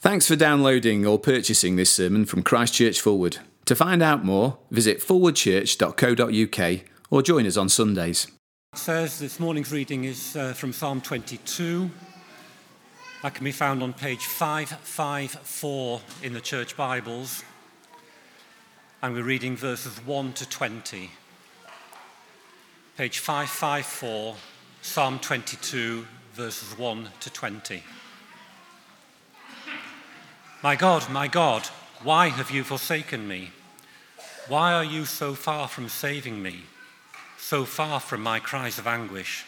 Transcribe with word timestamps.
Thanks 0.00 0.26
for 0.26 0.34
downloading 0.34 1.04
or 1.04 1.18
purchasing 1.18 1.76
this 1.76 1.92
sermon 1.92 2.24
from 2.24 2.42
Christchurch 2.42 3.02
Forward. 3.02 3.36
To 3.66 3.76
find 3.76 4.02
out 4.02 4.24
more, 4.24 4.56
visit 4.70 5.00
forwardchurch.co.uk 5.00 6.80
or 7.10 7.22
join 7.22 7.46
us 7.46 7.58
on 7.58 7.68
Sundays. 7.68 8.26
It 8.72 8.78
says 8.78 9.18
this 9.18 9.38
morning's 9.38 9.70
reading 9.70 10.04
is 10.04 10.36
uh, 10.36 10.54
from 10.54 10.72
Psalm 10.72 11.02
22. 11.02 11.90
That 13.22 13.34
can 13.34 13.44
be 13.44 13.52
found 13.52 13.82
on 13.82 13.92
page 13.92 14.24
554 14.24 16.00
in 16.22 16.32
the 16.32 16.40
church 16.40 16.78
Bibles. 16.78 17.44
And 19.02 19.12
we're 19.12 19.22
reading 19.22 19.54
verses 19.54 19.98
1 20.06 20.32
to 20.32 20.48
20. 20.48 21.10
Page 22.96 23.18
554, 23.18 24.36
Psalm 24.80 25.18
22, 25.18 26.06
verses 26.32 26.78
1 26.78 27.08
to 27.20 27.30
20. 27.30 27.82
My 30.62 30.76
God, 30.76 31.08
my 31.08 31.26
God, 31.26 31.66
why 32.02 32.28
have 32.28 32.50
you 32.50 32.64
forsaken 32.64 33.26
me? 33.26 33.50
Why 34.46 34.74
are 34.74 34.84
you 34.84 35.06
so 35.06 35.34
far 35.34 35.68
from 35.68 35.88
saving 35.88 36.42
me, 36.42 36.64
so 37.38 37.64
far 37.64 37.98
from 37.98 38.22
my 38.22 38.40
cries 38.40 38.78
of 38.78 38.86
anguish? 38.86 39.46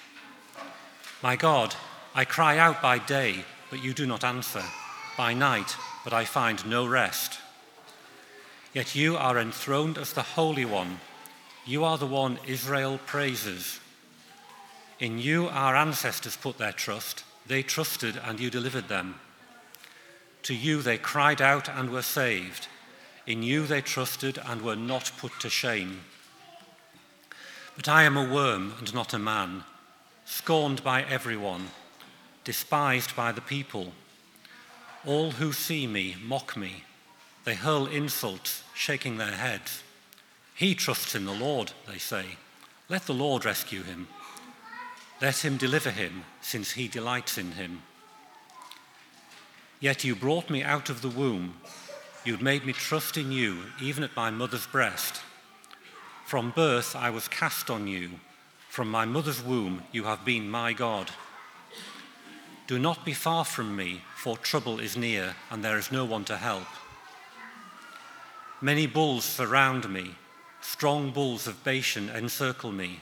My 1.22 1.36
God, 1.36 1.74
I 2.14 2.24
cry 2.24 2.56
out 2.56 2.80
by 2.80 2.98
day, 2.98 3.44
but 3.68 3.84
you 3.84 3.92
do 3.92 4.06
not 4.06 4.24
answer, 4.24 4.62
by 5.18 5.34
night, 5.34 5.76
but 6.02 6.14
I 6.14 6.24
find 6.24 6.64
no 6.64 6.86
rest. 6.86 7.40
Yet 8.72 8.94
you 8.94 9.18
are 9.18 9.38
enthroned 9.38 9.98
as 9.98 10.14
the 10.14 10.22
Holy 10.22 10.64
One. 10.64 10.98
You 11.66 11.84
are 11.84 11.98
the 11.98 12.06
one 12.06 12.38
Israel 12.46 12.98
praises. 13.04 13.80
In 14.98 15.18
you 15.18 15.48
our 15.48 15.76
ancestors 15.76 16.36
put 16.36 16.56
their 16.56 16.72
trust. 16.72 17.22
They 17.46 17.62
trusted 17.62 18.18
and 18.24 18.40
you 18.40 18.48
delivered 18.48 18.88
them. 18.88 19.16
To 20.44 20.54
you 20.54 20.82
they 20.82 20.98
cried 20.98 21.40
out 21.40 21.68
and 21.68 21.90
were 21.90 22.02
saved. 22.02 22.68
In 23.26 23.42
you 23.42 23.66
they 23.66 23.80
trusted 23.80 24.38
and 24.44 24.62
were 24.62 24.76
not 24.76 25.12
put 25.18 25.38
to 25.40 25.48
shame. 25.48 26.00
But 27.76 27.88
I 27.88 28.02
am 28.02 28.16
a 28.16 28.28
worm 28.28 28.74
and 28.78 28.92
not 28.92 29.14
a 29.14 29.18
man, 29.18 29.64
scorned 30.24 30.82
by 30.82 31.02
everyone, 31.04 31.68
despised 32.44 33.14
by 33.14 33.32
the 33.32 33.40
people. 33.40 33.92
All 35.06 35.32
who 35.32 35.52
see 35.52 35.86
me 35.86 36.16
mock 36.22 36.56
me. 36.56 36.84
They 37.44 37.54
hurl 37.54 37.86
insults, 37.86 38.62
shaking 38.74 39.16
their 39.16 39.32
heads. 39.32 39.82
He 40.54 40.74
trusts 40.74 41.14
in 41.14 41.24
the 41.24 41.32
Lord, 41.32 41.72
they 41.88 41.98
say. 41.98 42.24
Let 42.88 43.06
the 43.06 43.14
Lord 43.14 43.44
rescue 43.44 43.82
him. 43.82 44.08
Let 45.20 45.44
him 45.44 45.56
deliver 45.56 45.90
him, 45.90 46.24
since 46.40 46.72
he 46.72 46.88
delights 46.88 47.38
in 47.38 47.52
him. 47.52 47.82
Yet 49.82 50.04
you 50.04 50.14
brought 50.14 50.48
me 50.48 50.62
out 50.62 50.90
of 50.90 51.02
the 51.02 51.08
womb. 51.08 51.54
You'd 52.24 52.40
made 52.40 52.64
me 52.64 52.72
trust 52.72 53.16
in 53.16 53.32
you, 53.32 53.64
even 53.80 54.04
at 54.04 54.14
my 54.14 54.30
mother's 54.30 54.64
breast. 54.64 55.22
From 56.24 56.52
birth 56.52 56.94
I 56.94 57.10
was 57.10 57.26
cast 57.26 57.68
on 57.68 57.88
you. 57.88 58.12
From 58.68 58.88
my 58.88 59.04
mother's 59.04 59.42
womb 59.42 59.82
you 59.90 60.04
have 60.04 60.24
been 60.24 60.48
my 60.48 60.72
God. 60.72 61.10
Do 62.68 62.78
not 62.78 63.04
be 63.04 63.12
far 63.12 63.44
from 63.44 63.74
me, 63.74 64.02
for 64.14 64.36
trouble 64.36 64.78
is 64.78 64.96
near, 64.96 65.34
and 65.50 65.64
there 65.64 65.78
is 65.78 65.90
no 65.90 66.04
one 66.04 66.24
to 66.26 66.36
help. 66.36 66.68
Many 68.60 68.86
bulls 68.86 69.24
surround 69.24 69.92
me, 69.92 70.14
strong 70.60 71.10
bulls 71.10 71.48
of 71.48 71.64
Bashan 71.64 72.08
encircle 72.08 72.70
me. 72.70 73.00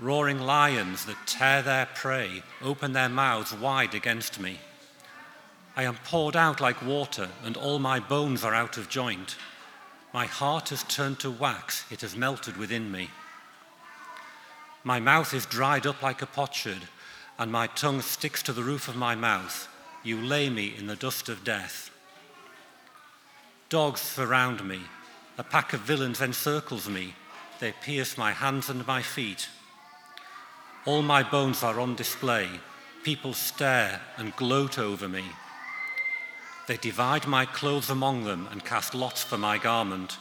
Roaring 0.00 0.40
lions 0.40 1.04
that 1.04 1.24
tear 1.24 1.62
their 1.62 1.86
prey 1.86 2.42
open 2.60 2.94
their 2.94 3.08
mouths 3.08 3.54
wide 3.54 3.94
against 3.94 4.40
me. 4.40 4.58
I 5.78 5.84
am 5.84 5.94
poured 6.02 6.34
out 6.34 6.60
like 6.60 6.84
water, 6.84 7.28
and 7.44 7.56
all 7.56 7.78
my 7.78 8.00
bones 8.00 8.42
are 8.42 8.52
out 8.52 8.78
of 8.78 8.88
joint. 8.88 9.36
My 10.12 10.26
heart 10.26 10.70
has 10.70 10.82
turned 10.82 11.20
to 11.20 11.30
wax, 11.30 11.84
it 11.88 12.00
has 12.00 12.16
melted 12.16 12.56
within 12.56 12.90
me. 12.90 13.10
My 14.82 14.98
mouth 14.98 15.32
is 15.32 15.46
dried 15.46 15.86
up 15.86 16.02
like 16.02 16.20
a 16.20 16.26
potsherd, 16.26 16.88
and 17.38 17.52
my 17.52 17.68
tongue 17.68 18.02
sticks 18.02 18.42
to 18.42 18.52
the 18.52 18.64
roof 18.64 18.88
of 18.88 18.96
my 18.96 19.14
mouth. 19.14 19.68
You 20.02 20.20
lay 20.20 20.50
me 20.50 20.74
in 20.76 20.88
the 20.88 20.96
dust 20.96 21.28
of 21.28 21.44
death. 21.44 21.92
Dogs 23.68 24.00
surround 24.00 24.66
me. 24.66 24.80
A 25.38 25.44
pack 25.44 25.74
of 25.74 25.82
villains 25.82 26.20
encircles 26.20 26.88
me. 26.88 27.14
They 27.60 27.70
pierce 27.70 28.18
my 28.18 28.32
hands 28.32 28.68
and 28.68 28.84
my 28.84 29.02
feet. 29.02 29.48
All 30.86 31.02
my 31.02 31.22
bones 31.22 31.62
are 31.62 31.78
on 31.78 31.94
display. 31.94 32.48
People 33.04 33.32
stare 33.32 34.00
and 34.16 34.34
gloat 34.34 34.76
over 34.76 35.08
me. 35.08 35.22
They 36.68 36.76
divide 36.76 37.26
my 37.26 37.46
clothes 37.46 37.88
among 37.88 38.24
them 38.24 38.46
and 38.52 38.62
cast 38.62 38.94
lots 38.94 39.24
for 39.24 39.38
my 39.38 39.56
garment. 39.56 40.18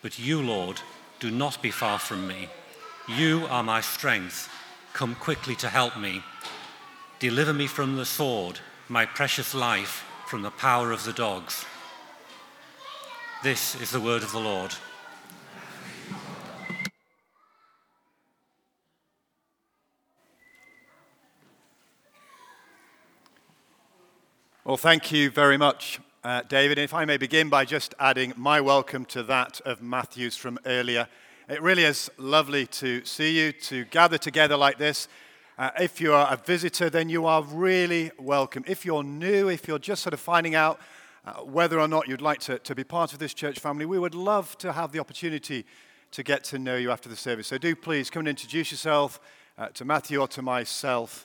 But 0.00 0.20
you, 0.20 0.40
Lord, 0.40 0.80
do 1.18 1.32
not 1.32 1.60
be 1.60 1.72
far 1.72 1.98
from 1.98 2.28
me. 2.28 2.48
You 3.08 3.44
are 3.50 3.64
my 3.64 3.80
strength. 3.80 4.48
Come 4.92 5.16
quickly 5.16 5.56
to 5.56 5.68
help 5.68 5.98
me. 5.98 6.22
Deliver 7.18 7.52
me 7.52 7.66
from 7.66 7.96
the 7.96 8.04
sword, 8.04 8.60
my 8.88 9.04
precious 9.04 9.52
life 9.52 10.04
from 10.28 10.42
the 10.42 10.50
power 10.52 10.92
of 10.92 11.02
the 11.02 11.12
dogs. 11.12 11.64
This 13.42 13.74
is 13.80 13.90
the 13.90 14.00
word 14.00 14.22
of 14.22 14.30
the 14.30 14.38
Lord. 14.38 14.76
Well, 24.66 24.76
thank 24.76 25.12
you 25.12 25.30
very 25.30 25.56
much, 25.56 26.00
uh, 26.24 26.42
David. 26.42 26.76
If 26.76 26.92
I 26.92 27.04
may 27.04 27.18
begin 27.18 27.48
by 27.48 27.64
just 27.64 27.94
adding 28.00 28.32
my 28.36 28.60
welcome 28.60 29.04
to 29.04 29.22
that 29.22 29.60
of 29.60 29.80
Matthew's 29.80 30.36
from 30.36 30.58
earlier. 30.66 31.06
It 31.48 31.62
really 31.62 31.84
is 31.84 32.10
lovely 32.18 32.66
to 32.82 33.04
see 33.04 33.38
you, 33.38 33.52
to 33.52 33.84
gather 33.84 34.18
together 34.18 34.56
like 34.56 34.76
this. 34.76 35.06
Uh, 35.56 35.70
if 35.78 36.00
you 36.00 36.12
are 36.12 36.26
a 36.32 36.36
visitor, 36.36 36.90
then 36.90 37.08
you 37.08 37.26
are 37.26 37.44
really 37.44 38.10
welcome. 38.18 38.64
If 38.66 38.84
you're 38.84 39.04
new, 39.04 39.48
if 39.48 39.68
you're 39.68 39.78
just 39.78 40.02
sort 40.02 40.14
of 40.14 40.18
finding 40.18 40.56
out 40.56 40.80
uh, 41.24 41.34
whether 41.44 41.78
or 41.78 41.86
not 41.86 42.08
you'd 42.08 42.20
like 42.20 42.40
to, 42.40 42.58
to 42.58 42.74
be 42.74 42.82
part 42.82 43.12
of 43.12 43.20
this 43.20 43.34
church 43.34 43.60
family, 43.60 43.86
we 43.86 44.00
would 44.00 44.16
love 44.16 44.58
to 44.58 44.72
have 44.72 44.90
the 44.90 44.98
opportunity 44.98 45.64
to 46.10 46.24
get 46.24 46.42
to 46.42 46.58
know 46.58 46.74
you 46.74 46.90
after 46.90 47.08
the 47.08 47.14
service. 47.14 47.46
So 47.46 47.56
do 47.56 47.76
please 47.76 48.10
come 48.10 48.22
and 48.22 48.28
introduce 48.30 48.72
yourself 48.72 49.20
uh, 49.56 49.68
to 49.68 49.84
Matthew 49.84 50.20
or 50.20 50.26
to 50.26 50.42
myself. 50.42 51.24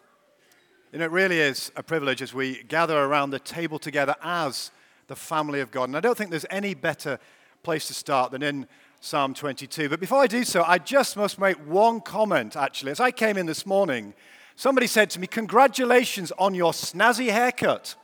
Know, 0.94 1.06
it 1.06 1.12
really 1.12 1.40
is 1.40 1.72
a 1.78 1.84
privilege 1.84 2.22
as 2.22 2.34
we 2.34 2.64
gather 2.64 2.98
around 2.98 3.30
the 3.30 3.40
table 3.40 3.80
together 3.80 4.14
as 4.22 4.72
the 5.08 5.16
family 5.16 5.62
of 5.62 5.72
God. 5.72 5.88
And 5.88 5.96
I 5.96 6.02
don't 6.02 6.18
think 6.18 6.32
there's 6.32 6.46
any 6.50 6.74
better 6.74 7.18
place 7.64 7.88
to 7.88 7.94
start 7.94 8.32
than 8.32 8.44
in 8.44 8.68
Psalm 9.00 9.34
22. 9.34 9.88
But 9.88 10.02
before 10.02 10.20
I 10.20 10.28
do 10.28 10.44
so, 10.44 10.64
I 10.64 10.78
just 10.80 11.16
must 11.16 11.40
make 11.40 11.56
one 11.66 12.02
comment, 12.02 12.58
actually. 12.58 12.92
As 12.92 13.00
I 13.00 13.10
came 13.12 13.38
in 13.38 13.46
this 13.46 13.66
morning, 13.66 14.14
somebody 14.58 14.86
said 14.86 15.10
to 15.12 15.20
me, 15.20 15.28
Congratulations 15.28 16.34
on 16.38 16.54
your 16.54 16.74
snazzy 16.74 17.30
haircut. 17.30 17.96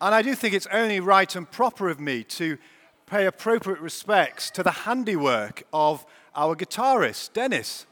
And 0.00 0.14
I 0.14 0.22
do 0.22 0.34
think 0.34 0.54
it's 0.54 0.66
only 0.72 1.00
right 1.00 1.36
and 1.36 1.48
proper 1.48 1.90
of 1.90 2.00
me 2.00 2.24
to 2.24 2.56
pay 3.04 3.26
appropriate 3.26 3.78
respects 3.80 4.50
to 4.52 4.62
the 4.62 4.70
handiwork 4.70 5.64
of 5.70 6.06
our 6.34 6.56
guitarist, 6.56 7.34
Dennis. 7.34 7.84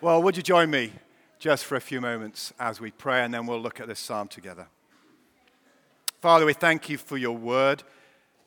Well, 0.00 0.22
would 0.22 0.36
you 0.36 0.44
join 0.44 0.70
me 0.70 0.92
just 1.38 1.64
for 1.64 1.76
a 1.76 1.80
few 1.80 2.00
moments 2.00 2.52
as 2.58 2.80
we 2.80 2.90
pray, 2.90 3.24
and 3.24 3.32
then 3.32 3.46
we'll 3.46 3.60
look 3.60 3.80
at 3.80 3.86
this 3.86 4.00
psalm 4.00 4.28
together. 4.28 4.66
Father, 6.20 6.44
we 6.44 6.52
thank 6.52 6.88
you 6.88 6.98
for 6.98 7.16
your 7.16 7.36
word. 7.36 7.84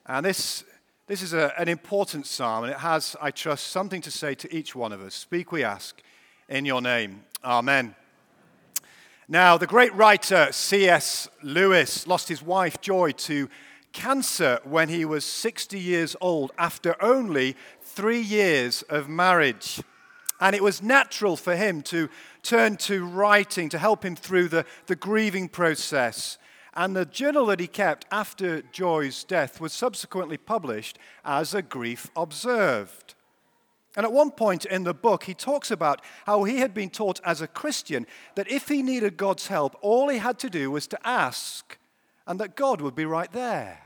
And 0.06 0.26
this, 0.26 0.66
this 1.08 1.22
is 1.22 1.34
a, 1.34 1.54
an 1.58 1.70
important 1.70 2.26
psalm, 2.26 2.66
and 2.66 2.74
it 2.74 2.80
has, 2.80 3.16
I 3.22 3.32
trust, 3.32 3.68
something 3.68 4.02
to 4.02 4.12
say 4.12 4.36
to 4.36 4.54
each 4.54 4.76
one 4.76 4.92
of 4.92 5.02
us. 5.02 5.16
Speak, 5.16 5.52
we 5.52 5.64
ask, 5.64 6.02
in 6.50 6.66
your 6.66 6.82
name. 6.82 7.24
Amen. 7.46 7.96
Now, 9.30 9.58
the 9.58 9.68
great 9.68 9.96
writer 9.96 10.50
C.S. 10.52 11.30
Lewis 11.42 12.06
lost 12.06 12.28
his 12.28 12.44
wife, 12.44 12.82
Joy, 12.82 13.12
to 13.12 13.48
cancer 13.94 14.60
when 14.66 14.90
he 14.90 15.06
was 15.06 15.24
60 15.24 15.80
years 15.80 16.18
old 16.20 16.52
after 16.58 17.02
only 17.02 17.56
three 17.82 18.20
years 18.20 18.82
of 18.84 19.08
marriage. 19.08 19.82
And 20.42 20.56
it 20.56 20.64
was 20.64 20.82
natural 20.82 21.38
for 21.38 21.56
him 21.56 21.84
to 21.84 22.10
turn 22.42 22.76
to 22.78 23.06
writing 23.06 23.70
to 23.70 23.78
help 23.78 24.04
him 24.04 24.16
through 24.16 24.50
the, 24.50 24.66
the 24.88 24.96
grieving 24.96 25.48
process. 25.48 26.38
And 26.74 26.96
the 26.96 27.06
journal 27.06 27.46
that 27.48 27.60
he 27.60 27.68
kept 27.68 28.06
after 28.12 28.62
Joy's 28.62 29.24
death 29.24 29.62
was 29.62 29.72
subsequently 29.72 30.38
published 30.38 30.98
as 31.24 31.54
a 31.54 31.62
grief 31.62 32.10
observed. 32.16 33.14
And 33.96 34.06
at 34.06 34.14
one 34.14 34.32
point 34.32 34.66
in 34.66 34.84
the 34.84 34.94
book, 34.94 35.26
he 35.26 35.34
talks 35.34 35.70
about 35.70 36.02
how 36.26 36.44
he 36.44 36.58
had 36.58 36.74
been 36.74 36.90
taught 36.90 37.20
as 37.26 37.42
a 37.42 37.48
Christian 37.48 38.08
that 38.36 38.50
if 38.50 38.70
he 38.70 38.82
needed 38.82 39.18
God's 39.18 39.48
help, 39.48 39.76
all 39.82 40.08
he 40.08 40.18
had 40.18 40.40
to 40.40 40.50
do 40.50 40.72
was 40.72 40.88
to 40.88 41.08
ask, 41.08 41.78
and 42.26 42.40
that 42.40 42.56
God 42.56 42.80
would 42.80 42.96
be 42.96 43.06
right 43.06 43.32
there. 43.34 43.82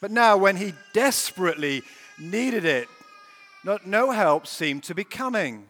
But 0.00 0.10
now, 0.10 0.38
when 0.38 0.56
he 0.56 0.72
desperately 0.94 1.82
needed 2.18 2.64
it, 2.64 2.88
no, 3.64 3.78
no 3.84 4.10
help 4.10 4.46
seemed 4.46 4.82
to 4.84 4.94
be 4.94 5.04
coming. 5.04 5.66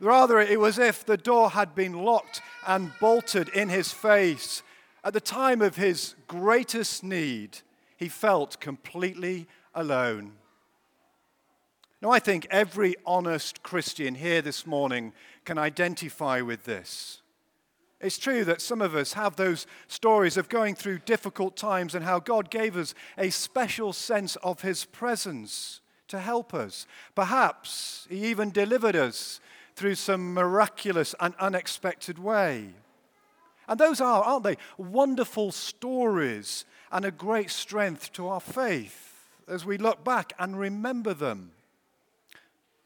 Rather, 0.00 0.40
it 0.40 0.58
was 0.58 0.78
as 0.78 0.88
if 0.88 1.06
the 1.06 1.16
door 1.16 1.50
had 1.50 1.74
been 1.74 1.92
locked 1.92 2.42
and 2.66 2.92
bolted 3.00 3.48
in 3.50 3.68
his 3.68 3.92
face. 3.92 4.62
At 5.04 5.12
the 5.12 5.20
time 5.20 5.62
of 5.62 5.76
his 5.76 6.14
greatest 6.26 7.04
need, 7.04 7.58
he 7.96 8.08
felt 8.08 8.60
completely 8.60 9.46
alone. 9.74 10.32
Now, 12.02 12.10
I 12.10 12.18
think 12.18 12.46
every 12.50 12.96
honest 13.06 13.62
Christian 13.62 14.16
here 14.16 14.42
this 14.42 14.66
morning 14.66 15.12
can 15.44 15.56
identify 15.56 16.40
with 16.40 16.64
this. 16.64 17.22
It's 18.00 18.18
true 18.18 18.44
that 18.44 18.60
some 18.60 18.82
of 18.82 18.94
us 18.94 19.14
have 19.14 19.36
those 19.36 19.66
stories 19.86 20.36
of 20.36 20.50
going 20.50 20.74
through 20.74 20.98
difficult 20.98 21.56
times 21.56 21.94
and 21.94 22.04
how 22.04 22.18
God 22.18 22.50
gave 22.50 22.76
us 22.76 22.94
a 23.16 23.30
special 23.30 23.94
sense 23.94 24.36
of 24.36 24.60
His 24.60 24.84
presence 24.84 25.80
to 26.14 26.20
help 26.20 26.54
us. 26.54 26.86
Perhaps 27.14 28.06
He 28.08 28.26
even 28.26 28.50
delivered 28.50 28.96
us 28.96 29.40
through 29.74 29.96
some 29.96 30.32
miraculous 30.32 31.14
and 31.18 31.34
unexpected 31.40 32.18
way. 32.18 32.70
And 33.66 33.80
those 33.80 34.00
are, 34.00 34.22
aren't 34.22 34.44
they, 34.44 34.56
wonderful 34.78 35.50
stories 35.50 36.64
and 36.92 37.04
a 37.04 37.10
great 37.10 37.50
strength 37.50 38.12
to 38.12 38.28
our 38.28 38.40
faith 38.40 39.28
as 39.48 39.64
we 39.64 39.76
look 39.76 40.04
back 40.04 40.32
and 40.38 40.58
remember 40.58 41.14
them. 41.14 41.50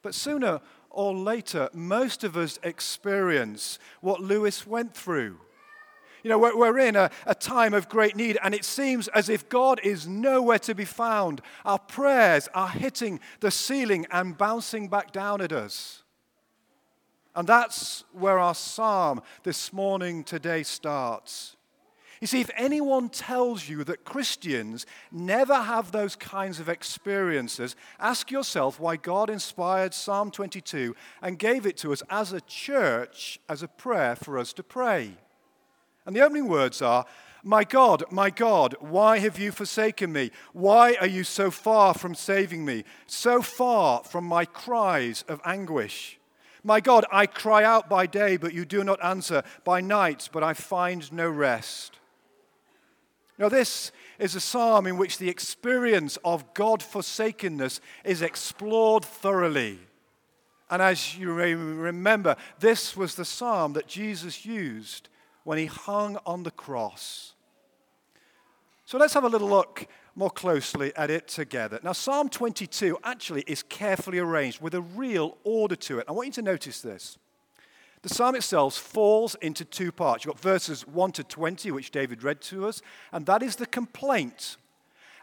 But 0.02 0.14
sooner 0.14 0.60
or 0.88 1.14
later, 1.14 1.68
most 1.74 2.24
of 2.24 2.36
us 2.36 2.58
experience 2.62 3.78
what 4.00 4.20
Lewis 4.20 4.66
went 4.66 4.94
through. 4.94 5.38
You 6.22 6.30
know, 6.30 6.38
we're, 6.38 6.78
in 6.78 6.96
a, 6.96 7.10
a, 7.26 7.34
time 7.34 7.74
of 7.74 7.88
great 7.88 8.16
need, 8.16 8.38
and 8.42 8.54
it 8.54 8.64
seems 8.64 9.08
as 9.08 9.28
if 9.28 9.48
God 9.48 9.80
is 9.82 10.06
nowhere 10.06 10.58
to 10.60 10.74
be 10.74 10.84
found. 10.84 11.40
Our 11.64 11.78
prayers 11.78 12.48
are 12.54 12.68
hitting 12.68 13.20
the 13.40 13.50
ceiling 13.50 14.06
and 14.10 14.36
bouncing 14.36 14.88
back 14.88 15.12
down 15.12 15.40
at 15.40 15.52
us. 15.52 16.02
And 17.34 17.46
that's 17.46 18.04
where 18.12 18.38
our 18.38 18.54
psalm 18.54 19.22
this 19.44 19.72
morning, 19.72 20.24
today, 20.24 20.64
starts. 20.64 21.56
You 22.20 22.26
see, 22.26 22.40
if 22.40 22.50
anyone 22.56 23.10
tells 23.10 23.68
you 23.68 23.84
that 23.84 24.04
Christians 24.04 24.86
never 25.12 25.54
have 25.54 25.92
those 25.92 26.16
kinds 26.16 26.58
of 26.58 26.68
experiences, 26.68 27.76
ask 28.00 28.30
yourself 28.30 28.80
why 28.80 28.96
God 28.96 29.30
inspired 29.30 29.94
Psalm 29.94 30.32
22 30.32 30.96
and 31.22 31.38
gave 31.38 31.64
it 31.64 31.76
to 31.78 31.92
us 31.92 32.02
as 32.10 32.32
a 32.32 32.40
church, 32.40 33.38
as 33.48 33.62
a 33.62 33.68
prayer 33.68 34.16
for 34.16 34.36
us 34.36 34.52
to 34.54 34.64
pray. 34.64 35.16
And 36.08 36.16
the 36.16 36.22
opening 36.22 36.48
words 36.48 36.80
are, 36.80 37.04
My 37.44 37.64
God, 37.64 38.02
my 38.10 38.30
God, 38.30 38.74
why 38.80 39.18
have 39.18 39.38
you 39.38 39.52
forsaken 39.52 40.10
me? 40.10 40.30
Why 40.54 40.96
are 41.02 41.06
you 41.06 41.22
so 41.22 41.50
far 41.50 41.92
from 41.92 42.14
saving 42.14 42.64
me, 42.64 42.84
so 43.06 43.42
far 43.42 44.02
from 44.04 44.24
my 44.24 44.46
cries 44.46 45.22
of 45.28 45.38
anguish? 45.44 46.18
My 46.64 46.80
God, 46.80 47.04
I 47.12 47.26
cry 47.26 47.62
out 47.62 47.90
by 47.90 48.06
day, 48.06 48.38
but 48.38 48.54
you 48.54 48.64
do 48.64 48.82
not 48.84 49.04
answer, 49.04 49.42
by 49.64 49.82
night, 49.82 50.30
but 50.32 50.42
I 50.42 50.54
find 50.54 51.12
no 51.12 51.28
rest. 51.28 51.98
Now, 53.36 53.50
this 53.50 53.92
is 54.18 54.34
a 54.34 54.40
psalm 54.40 54.86
in 54.86 54.96
which 54.96 55.18
the 55.18 55.28
experience 55.28 56.16
of 56.24 56.54
God 56.54 56.82
forsakenness 56.82 57.82
is 58.02 58.22
explored 58.22 59.04
thoroughly. 59.04 59.78
And 60.70 60.80
as 60.80 61.18
you 61.18 61.34
may 61.34 61.54
remember, 61.54 62.36
this 62.60 62.96
was 62.96 63.14
the 63.14 63.26
psalm 63.26 63.74
that 63.74 63.88
Jesus 63.88 64.46
used 64.46 65.10
when 65.48 65.56
he 65.56 65.64
hung 65.64 66.18
on 66.26 66.42
the 66.42 66.50
cross. 66.50 67.32
So 68.84 68.98
let's 68.98 69.14
have 69.14 69.24
a 69.24 69.28
little 69.30 69.48
look 69.48 69.86
more 70.14 70.28
closely 70.28 70.94
at 70.94 71.08
it 71.08 71.26
together. 71.26 71.80
Now, 71.82 71.92
Psalm 71.92 72.28
22 72.28 72.98
actually 73.02 73.44
is 73.46 73.62
carefully 73.62 74.18
arranged 74.18 74.60
with 74.60 74.74
a 74.74 74.82
real 74.82 75.38
order 75.44 75.74
to 75.74 76.00
it. 76.00 76.04
I 76.06 76.12
want 76.12 76.26
you 76.26 76.32
to 76.34 76.42
notice 76.42 76.82
this. 76.82 77.16
The 78.02 78.10
psalm 78.10 78.34
itself 78.34 78.74
falls 78.76 79.36
into 79.36 79.64
two 79.64 79.90
parts. 79.90 80.26
You've 80.26 80.34
got 80.34 80.42
verses 80.42 80.86
1 80.86 81.12
to 81.12 81.24
20, 81.24 81.70
which 81.70 81.92
David 81.92 82.22
read 82.22 82.42
to 82.42 82.68
us, 82.68 82.82
and 83.10 83.24
that 83.24 83.42
is 83.42 83.56
the 83.56 83.64
complaint. 83.64 84.58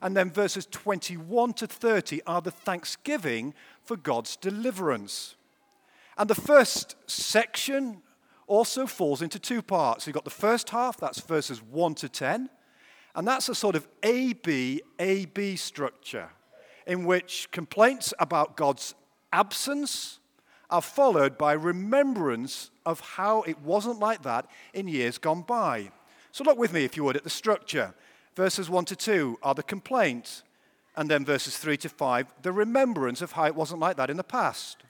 And 0.01 0.18
then 0.18 0.31
verses 0.31 0.66
21 0.71 1.54
to 1.54 1.68
30 1.68 2.24
are 2.25 2.42
the 2.42 2.50
thanksgiving 2.50 3.54
for 3.83 3.95
God's 3.95 4.38
deliverance. 4.38 5.36
And 6.18 6.28
the 6.28 6.33
first 6.33 6.95
section 7.06 8.01
also 8.47 8.86
falls 8.86 9.21
into 9.21 9.39
two 9.39 9.62
parts. 9.62 10.06
You've 10.06 10.13
got 10.13 10.25
the 10.25 10.30
first 10.30 10.69
half, 10.69 10.97
that's 10.97 11.19
verses 11.21 11.62
1 11.62 11.95
to 11.95 12.09
10, 12.09 12.50
and 13.15 13.27
that's 13.27 13.50
a 13.50 13.56
sort 13.56 13.75
of 13.75 13.88
A 14.03 14.33
B 14.33 14.81
A 15.00 15.25
B 15.25 15.56
structure 15.56 16.30
in 16.86 17.06
which 17.06 17.50
complaints 17.51 18.13
about 18.19 18.56
God's 18.56 18.94
absence 19.33 20.19
are 20.69 20.81
followed 20.81 21.38
by 21.38 21.53
remembrance 21.53 22.71
of 22.86 23.00
how 23.00 23.42
it 23.44 23.59
wasn't 23.62 24.00
like 24.00 24.24
that 24.24 24.47
in 24.74 24.88
years 24.88 25.18
gone 25.18 25.42
by. 25.42 25.92
So 26.31 26.44
look 26.44 26.57
with 26.57 26.74
me, 26.74 26.83
if 26.83 26.97
you 26.97 27.03
would, 27.03 27.15
at 27.15 27.24
the 27.24 27.30
structure. 27.30 27.94
Verses 28.36 28.69
1 28.69 28.86
to 28.86 28.95
2 28.95 29.39
are 29.42 29.53
the 29.53 29.63
complaint, 29.63 30.44
and 30.95 31.09
then 31.09 31.25
verses 31.25 31.57
3 31.57 31.77
to 31.77 31.89
5, 31.89 32.33
the 32.42 32.51
remembrance 32.51 33.21
of 33.21 33.33
how 33.33 33.45
it 33.45 33.56
wasn't 33.56 33.80
like 33.80 33.97
that 33.97 34.09
in 34.09 34.18
the 34.18 34.24
past. 34.24 34.83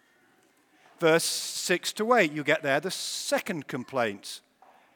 Verse 1.00 1.24
6 1.24 1.94
to 1.94 2.14
8, 2.14 2.32
you 2.32 2.44
get 2.44 2.64
there 2.64 2.80
the 2.80 2.92
second 2.92 3.68
complaint. 3.68 4.42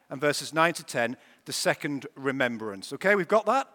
And 0.09 0.19
verses 0.19 0.53
9 0.53 0.73
to 0.73 0.83
10, 0.83 1.17
the 1.45 1.53
second 1.53 2.07
remembrance. 2.15 2.93
Okay, 2.93 3.15
we've 3.15 3.27
got 3.27 3.45
that? 3.45 3.67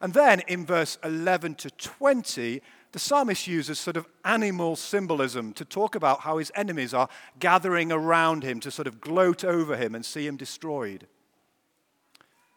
And 0.00 0.14
then 0.14 0.40
in 0.48 0.66
verse 0.66 0.98
11 1.04 1.54
to 1.56 1.70
20, 1.70 2.60
the 2.92 2.98
psalmist 2.98 3.46
uses 3.46 3.78
sort 3.78 3.96
of 3.96 4.06
animal 4.24 4.76
symbolism 4.76 5.52
to 5.54 5.64
talk 5.64 5.94
about 5.94 6.20
how 6.20 6.38
his 6.38 6.50
enemies 6.54 6.92
are 6.92 7.08
gathering 7.38 7.92
around 7.92 8.42
him 8.42 8.60
to 8.60 8.70
sort 8.70 8.88
of 8.88 9.00
gloat 9.00 9.44
over 9.44 9.76
him 9.76 9.94
and 9.94 10.04
see 10.04 10.26
him 10.26 10.36
destroyed. 10.36 11.06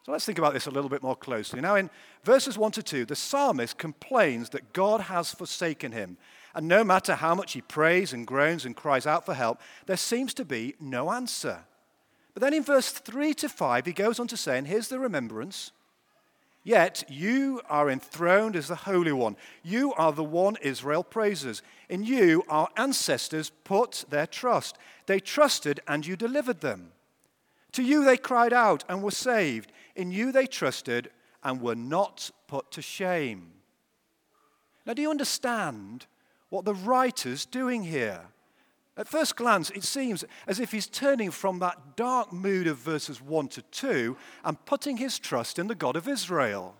So 0.02 0.12
let's 0.12 0.24
think 0.24 0.38
about 0.38 0.52
this 0.52 0.66
a 0.66 0.70
little 0.70 0.90
bit 0.90 1.02
more 1.02 1.16
closely. 1.16 1.60
Now, 1.60 1.74
in 1.74 1.90
verses 2.22 2.58
1 2.58 2.72
to 2.72 2.82
2, 2.82 3.06
the 3.06 3.16
psalmist 3.16 3.78
complains 3.78 4.50
that 4.50 4.72
God 4.72 5.00
has 5.02 5.32
forsaken 5.32 5.92
him. 5.92 6.16
And 6.56 6.68
no 6.68 6.82
matter 6.82 7.14
how 7.14 7.34
much 7.34 7.52
he 7.52 7.60
prays 7.60 8.14
and 8.14 8.26
groans 8.26 8.64
and 8.64 8.74
cries 8.74 9.06
out 9.06 9.26
for 9.26 9.34
help, 9.34 9.60
there 9.84 9.98
seems 9.98 10.32
to 10.34 10.44
be 10.44 10.74
no 10.80 11.12
answer. 11.12 11.60
But 12.32 12.40
then 12.40 12.54
in 12.54 12.64
verse 12.64 12.90
3 12.90 13.34
to 13.34 13.48
5, 13.50 13.84
he 13.84 13.92
goes 13.92 14.18
on 14.18 14.26
to 14.28 14.38
say, 14.38 14.56
and 14.56 14.66
here's 14.66 14.88
the 14.88 14.98
remembrance 14.98 15.70
Yet 16.64 17.04
you 17.08 17.60
are 17.68 17.88
enthroned 17.88 18.56
as 18.56 18.66
the 18.66 18.74
Holy 18.74 19.12
One. 19.12 19.36
You 19.62 19.94
are 19.94 20.12
the 20.12 20.24
one 20.24 20.56
Israel 20.60 21.04
praises. 21.04 21.62
In 21.88 22.02
you 22.02 22.42
our 22.48 22.68
ancestors 22.76 23.52
put 23.62 24.04
their 24.08 24.26
trust. 24.26 24.76
They 25.06 25.20
trusted 25.20 25.78
and 25.86 26.04
you 26.04 26.16
delivered 26.16 26.62
them. 26.62 26.90
To 27.72 27.84
you 27.84 28.04
they 28.04 28.16
cried 28.16 28.52
out 28.52 28.82
and 28.88 29.00
were 29.00 29.12
saved. 29.12 29.70
In 29.94 30.10
you 30.10 30.32
they 30.32 30.46
trusted 30.46 31.10
and 31.44 31.60
were 31.60 31.76
not 31.76 32.32
put 32.48 32.72
to 32.72 32.82
shame. 32.82 33.52
Now, 34.84 34.94
do 34.94 35.02
you 35.02 35.10
understand 35.10 36.06
what 36.50 36.64
the 36.64 36.74
writer's 36.74 37.44
doing 37.44 37.82
here? 37.82 38.20
At 38.96 39.08
first 39.08 39.36
glance, 39.36 39.70
it 39.70 39.84
seems 39.84 40.24
as 40.46 40.58
if 40.58 40.72
he's 40.72 40.86
turning 40.86 41.30
from 41.30 41.58
that 41.58 41.96
dark 41.96 42.32
mood 42.32 42.66
of 42.66 42.78
verses 42.78 43.20
1 43.20 43.48
to 43.48 43.62
2 43.62 44.16
and 44.44 44.64
putting 44.64 44.96
his 44.96 45.18
trust 45.18 45.58
in 45.58 45.66
the 45.66 45.74
God 45.74 45.96
of 45.96 46.08
Israel. 46.08 46.74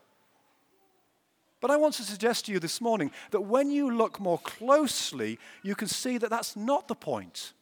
But 1.60 1.70
I 1.70 1.76
want 1.76 1.94
to 1.94 2.02
suggest 2.02 2.46
to 2.46 2.52
you 2.52 2.58
this 2.58 2.80
morning 2.80 3.10
that 3.32 3.42
when 3.42 3.70
you 3.70 3.90
look 3.90 4.18
more 4.18 4.38
closely, 4.38 5.38
you 5.62 5.74
can 5.74 5.88
see 5.88 6.16
that 6.18 6.30
that's 6.30 6.56
not 6.56 6.88
the 6.88 6.94
point. 6.94 7.52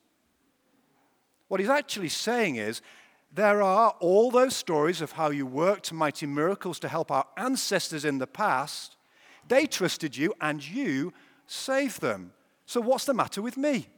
What 1.48 1.60
he's 1.60 1.68
actually 1.68 2.08
saying 2.08 2.56
is 2.56 2.80
there 3.32 3.62
are 3.62 3.94
all 3.98 4.30
those 4.30 4.54
stories 4.54 5.00
of 5.00 5.12
how 5.12 5.30
you 5.30 5.46
worked 5.46 5.92
mighty 5.92 6.26
miracles 6.26 6.78
to 6.80 6.88
help 6.88 7.10
our 7.10 7.26
ancestors 7.36 8.04
in 8.04 8.18
the 8.18 8.26
past. 8.26 8.96
They 9.48 9.66
trusted 9.66 10.16
you 10.16 10.32
and 10.40 10.66
you 10.66 11.12
saved 11.46 12.00
them. 12.00 12.32
So, 12.66 12.80
what's 12.80 13.04
the 13.04 13.14
matter 13.14 13.42
with 13.42 13.56
me? 13.56 13.88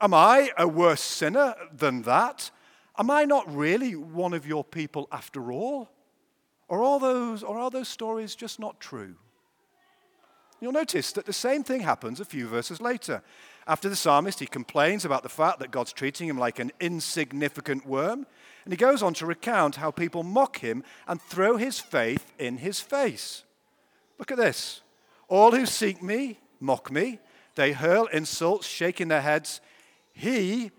Am 0.00 0.12
I 0.12 0.50
a 0.58 0.66
worse 0.66 1.00
sinner 1.00 1.54
than 1.72 2.02
that? 2.02 2.50
Am 2.98 3.10
I 3.10 3.24
not 3.24 3.54
really 3.54 3.94
one 3.94 4.34
of 4.34 4.46
your 4.46 4.64
people 4.64 5.08
after 5.10 5.52
all? 5.52 5.90
Or 6.68 6.82
are 6.82 6.98
those, 6.98 7.42
or 7.42 7.58
are 7.58 7.70
those 7.70 7.88
stories 7.88 8.34
just 8.34 8.58
not 8.58 8.80
true? 8.80 9.14
You'll 10.60 10.72
notice 10.72 11.12
that 11.12 11.26
the 11.26 11.32
same 11.32 11.62
thing 11.62 11.80
happens 11.80 12.20
a 12.20 12.24
few 12.24 12.46
verses 12.46 12.80
later. 12.80 13.22
After 13.66 13.88
the 13.88 13.96
psalmist, 13.96 14.40
he 14.40 14.46
complains 14.46 15.04
about 15.04 15.22
the 15.22 15.28
fact 15.28 15.58
that 15.58 15.70
God's 15.70 15.92
treating 15.92 16.28
him 16.28 16.38
like 16.38 16.58
an 16.58 16.72
insignificant 16.80 17.86
worm, 17.86 18.26
and 18.64 18.72
he 18.72 18.76
goes 18.76 19.02
on 19.02 19.14
to 19.14 19.26
recount 19.26 19.76
how 19.76 19.90
people 19.90 20.22
mock 20.22 20.58
him 20.58 20.82
and 21.06 21.20
throw 21.20 21.56
his 21.56 21.80
faith 21.80 22.32
in 22.38 22.58
his 22.58 22.80
face. 22.80 23.44
Look 24.18 24.30
at 24.30 24.38
this. 24.38 24.80
All 25.34 25.50
who 25.50 25.66
seek 25.66 26.00
me 26.00 26.38
mock 26.60 26.92
me. 26.92 27.18
They 27.56 27.72
hurl 27.72 28.06
insults, 28.06 28.68
shaking 28.68 29.08
their 29.08 29.20
heads. 29.20 29.60
He 30.12 30.70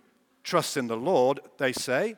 trusts 0.44 0.78
in 0.78 0.88
the 0.88 0.96
Lord, 0.96 1.42
they 1.58 1.74
say. 1.74 2.16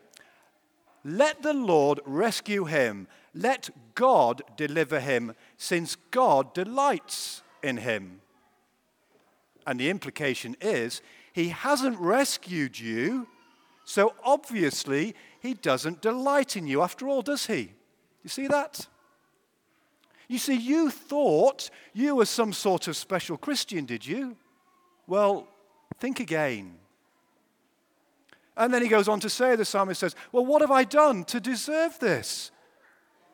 Let 1.04 1.42
the 1.42 1.56
Lord 1.56 2.00
rescue 2.06 2.66
him. 2.66 3.08
Let 3.34 3.72
God 3.96 4.44
deliver 4.56 5.00
him, 5.00 5.34
since 5.58 5.96
God 6.12 6.54
delights 6.54 7.42
in 7.64 7.78
him. 7.78 8.22
And 9.66 9.80
the 9.80 9.90
implication 9.90 10.56
is 10.62 11.02
he 11.34 11.50
hasn't 11.50 11.98
rescued 11.98 12.78
you, 12.78 13.28
so 13.84 14.14
obviously 14.24 15.16
he 15.40 15.56
doesn't 15.56 16.04
delight 16.04 16.56
in 16.56 16.68
you 16.68 16.84
after 16.84 17.08
all, 17.08 17.24
does 17.24 17.48
he? 17.48 17.74
You 18.22 18.30
see 18.30 18.46
that? 18.46 18.86
You 20.28 20.38
see, 20.38 20.56
you 20.56 20.90
thought 20.90 21.70
you 21.94 22.16
were 22.16 22.26
some 22.26 22.52
sort 22.52 22.88
of 22.88 22.98
special 22.98 23.38
Christian, 23.38 23.86
did 23.86 24.06
you? 24.06 24.36
Well, 25.08 25.48
think 26.00 26.20
again. 26.20 26.76
And 28.58 28.74
then 28.74 28.82
he 28.82 28.88
goes 28.88 29.08
on 29.08 29.20
to 29.22 29.30
say, 29.30 29.56
the 29.56 29.66
psalmist 29.66 30.00
says, 30.00 30.16
Well, 30.32 30.46
what 30.46 30.62
have 30.62 30.72
I 30.72 30.84
done 30.84 31.24
to 31.26 31.40
deserve 31.40 32.00
this? 32.00 32.52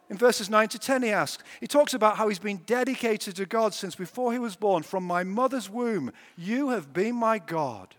In 0.10 0.18
verses 0.18 0.50
9 0.50 0.68
to 0.68 0.78
10, 0.80 1.04
he 1.04 1.10
asks, 1.10 1.44
he 1.60 1.66
talks 1.66 1.94
about 1.94 2.18
how 2.18 2.28
he's 2.28 2.38
been 2.38 2.62
dedicated 2.68 3.36
to 3.38 3.46
God 3.46 3.74
since 3.74 3.96
before 3.96 4.34
he 4.34 4.38
was 4.38 4.56
born. 4.56 4.84
From 4.84 5.04
my 5.06 5.24
mother's 5.24 5.70
womb, 5.70 6.12
you 6.38 6.70
have 6.70 6.94
been 6.94 7.16
my 7.16 7.40
God. 7.40 7.96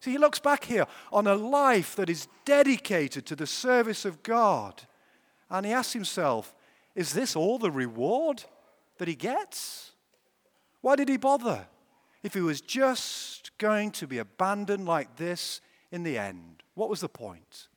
See, 0.00 0.12
he 0.12 0.18
looks 0.18 0.38
back 0.38 0.64
here 0.64 0.86
on 1.12 1.26
a 1.26 1.34
life 1.34 1.94
that 1.96 2.10
is 2.10 2.26
dedicated 2.44 3.26
to 3.26 3.36
the 3.36 3.46
service 3.46 4.04
of 4.04 4.22
God. 4.22 4.82
And 5.50 5.66
he 5.66 5.72
asks 5.72 5.92
himself, 5.92 6.54
is 6.96 7.12
this 7.12 7.36
all 7.36 7.58
the 7.58 7.70
reward 7.70 8.42
that 8.98 9.06
he 9.06 9.14
gets? 9.14 9.92
Why 10.80 10.96
did 10.96 11.08
he 11.08 11.18
bother 11.18 11.66
if 12.22 12.34
he 12.34 12.40
was 12.40 12.60
just 12.60 13.56
going 13.58 13.92
to 13.92 14.06
be 14.06 14.18
abandoned 14.18 14.86
like 14.86 15.16
this 15.16 15.60
in 15.92 16.02
the 16.02 16.18
end? 16.18 16.62
What 16.74 16.88
was 16.88 17.00
the 17.00 17.08
point? 17.08 17.68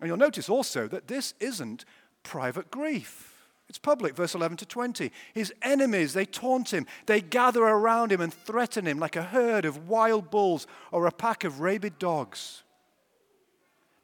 And 0.00 0.08
you'll 0.08 0.16
notice 0.18 0.48
also 0.48 0.86
that 0.88 1.08
this 1.08 1.34
isn't 1.40 1.84
private 2.22 2.70
grief. 2.70 3.48
It's 3.68 3.78
public, 3.78 4.14
verse 4.14 4.34
11 4.34 4.58
to 4.58 4.66
20. 4.66 5.10
His 5.32 5.52
enemies, 5.62 6.12
they 6.12 6.26
taunt 6.26 6.74
him. 6.74 6.86
They 7.06 7.22
gather 7.22 7.62
around 7.62 8.12
him 8.12 8.20
and 8.20 8.34
threaten 8.34 8.86
him 8.86 8.98
like 8.98 9.16
a 9.16 9.22
herd 9.22 9.64
of 9.64 9.88
wild 9.88 10.30
bulls 10.30 10.66
or 10.90 11.06
a 11.06 11.12
pack 11.12 11.44
of 11.44 11.60
rabid 11.60 11.98
dogs. 11.98 12.64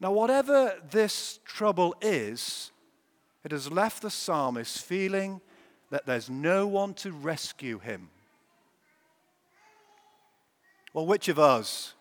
Now, 0.01 0.13
whatever 0.13 0.75
this 0.91 1.41
trouble 1.45 1.95
is, 2.01 2.71
it 3.49 3.53
has 3.53 3.73
left 3.73 4.03
the 4.03 4.11
psalmist 4.11 4.85
feeling 4.85 5.41
that 5.89 6.05
there's 6.05 6.29
no 6.29 6.67
one 6.67 6.93
to 6.93 7.11
rescue 7.13 7.79
him. 7.79 8.11
Well, 10.93 11.07
which 11.07 11.29
of 11.29 11.39
us 11.39 11.95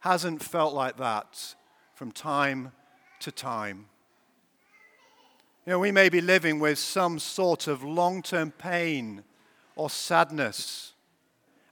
hasn't 0.00 0.42
felt 0.42 0.74
like 0.74 0.96
that 0.96 1.54
from 1.94 2.10
time 2.10 2.72
to 3.20 3.30
time? 3.30 3.86
You 5.64 5.74
know, 5.74 5.78
we 5.78 5.92
may 5.92 6.08
be 6.08 6.20
living 6.20 6.58
with 6.58 6.80
some 6.80 7.20
sort 7.20 7.68
of 7.68 7.84
long 7.84 8.20
term 8.20 8.50
pain 8.50 9.22
or 9.76 9.88
sadness 9.88 10.94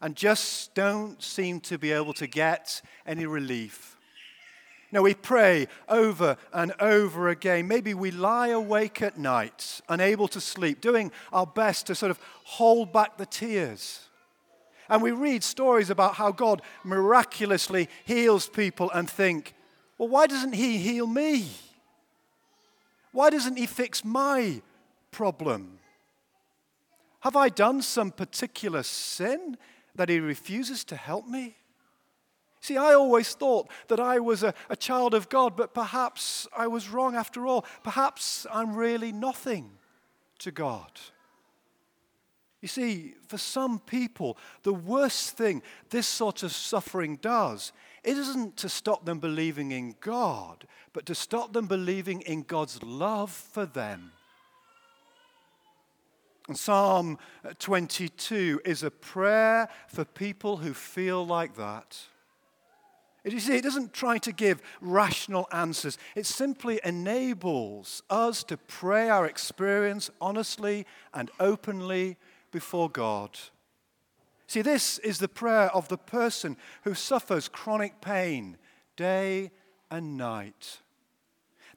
and 0.01 0.15
just 0.15 0.77
don't 0.77 1.21
seem 1.21 1.59
to 1.63 1.77
be 1.77 1.91
able 1.91 2.13
to 2.13 2.29
get 2.29 2.81
any 3.05 3.27
relief. 3.27 3.92
Know, 4.93 5.03
we 5.03 5.15
pray 5.15 5.69
over 5.89 6.37
and 6.53 6.75
over 6.79 7.31
again. 7.31 7.67
Maybe 7.67 7.95
we 7.95 8.11
lie 8.11 8.49
awake 8.49 9.01
at 9.01 9.19
night, 9.19 9.81
unable 9.89 10.29
to 10.29 10.41
sleep, 10.41 10.83
doing 10.83 11.11
our 11.33 11.47
best 11.47 11.87
to 11.87 11.95
sort 11.95 12.11
of 12.11 12.21
hold 12.45 12.93
back 12.93 13.17
the 13.17 13.25
tears. 13.25 14.01
And 14.91 15.03
we 15.03 15.11
read 15.11 15.43
stories 15.43 15.89
about 15.89 16.17
how 16.17 16.31
God 16.31 16.61
miraculously 16.85 17.89
heals 18.05 18.51
people 18.51 18.91
and 18.91 19.09
think, 19.09 19.55
well, 19.97 20.09
why 20.09 20.27
doesn't 20.27 20.53
He 20.53 20.77
heal 20.77 21.07
me? 21.07 21.49
Why 23.13 23.31
doesn't 23.31 23.57
He 23.57 23.65
fix 23.65 24.05
my 24.05 24.61
problem? 25.11 25.79
Have 27.21 27.37
I 27.37 27.49
done 27.49 27.81
some 27.81 28.11
particular 28.11 28.83
sin 28.83 29.57
that 29.95 30.11
He 30.11 30.21
refuses 30.21 30.85
to 30.85 30.97
help 30.97 31.27
me? 31.27 31.57
See, 32.63 32.77
I 32.77 32.95
always 32.95 33.35
thought 33.35 33.69
that 33.89 33.99
I 33.99 34.21
was 34.21 34.45
a, 34.45 34.55
a, 34.71 34.77
child 34.77 35.15
of 35.15 35.29
God, 35.29 35.57
but 35.57 35.75
perhaps 35.75 36.47
I 36.57 36.69
was 36.69 36.89
wrong 36.89 37.17
after 37.17 37.45
all. 37.45 37.67
Perhaps 37.83 38.47
I'm 38.53 38.77
really 38.77 39.11
nothing 39.11 39.73
to 40.39 40.53
God. 40.53 40.93
You 42.61 42.69
see, 42.69 43.15
for 43.27 43.37
some 43.37 43.81
people, 43.81 44.39
the 44.63 44.73
worst 44.73 45.37
thing 45.37 45.61
this 45.91 46.07
sort 46.07 46.45
of 46.45 46.53
suffering 46.53 47.17
does 47.17 47.73
it 48.05 48.17
isn't 48.17 48.57
to 48.59 48.69
stop 48.69 49.05
them 49.05 49.19
believing 49.19 49.73
in 49.73 49.97
God, 50.01 50.67
but 50.93 51.05
to 51.07 51.17
stop 51.17 51.53
them 51.53 51.67
believing 51.67 52.21
in 52.21 52.43
God's 52.43 52.81
love 52.83 53.33
for 53.33 53.67
them. 53.67 54.13
And 56.47 56.57
Psalm 56.57 57.19
22 57.59 58.61
is 58.65 58.85
a 58.85 58.91
prayer 58.91 59.69
for 59.89 60.05
people 60.05 60.59
who 60.59 60.75
feel 60.75 61.27
like 61.27 61.57
that. 61.57 61.99
You 63.25 63.39
see, 63.39 63.57
it 63.57 63.63
doesn't 63.63 63.93
try 63.93 64.19
to 64.19 64.33
give 64.33 64.61
rational 64.81 65.47
answers. 65.53 65.97
It 66.17 66.27
simply 66.27 66.81
enables 66.85 68.03
us 68.11 68.43
to 68.45 68.57
pray 68.57 69.09
our 69.09 69.27
experience 69.27 70.11
honestly 70.21 70.87
and 71.15 71.31
openly 71.39 72.17
before 72.51 72.91
God. 72.91 73.39
See, 74.49 74.61
this 74.61 74.99
is 74.99 75.19
the 75.19 75.29
prayer 75.29 75.71
of 75.71 75.89
the 75.89 75.99
person 75.99 76.57
who 76.83 76.95
suffers 76.95 77.49
chronic 77.49 78.01
pain 78.01 78.59
day 78.97 79.53
and 79.91 80.17
night. 80.17 80.81